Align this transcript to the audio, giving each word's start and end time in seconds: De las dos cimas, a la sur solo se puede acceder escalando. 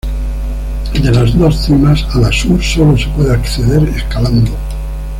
De 0.95 1.11
las 1.11 1.37
dos 1.37 1.63
cimas, 1.67 2.03
a 2.15 2.17
la 2.21 2.31
sur 2.31 2.59
solo 2.63 2.97
se 2.97 3.05
puede 3.09 3.35
acceder 3.35 3.87
escalando. 3.95 4.51